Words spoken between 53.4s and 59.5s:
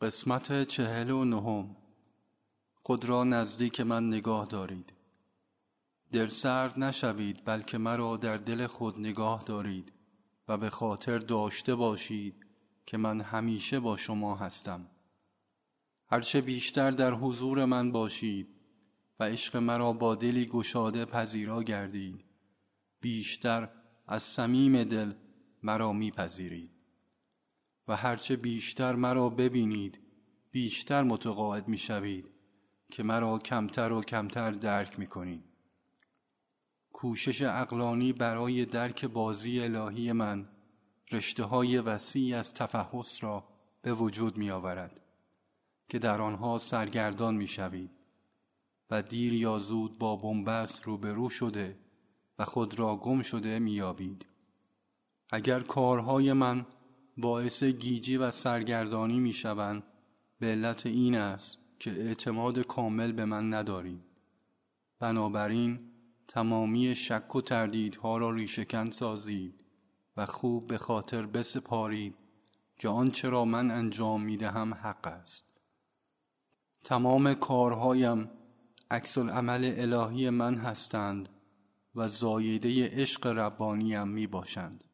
می یابید. اگر کارهای من باعث گیجی و سرگردانی می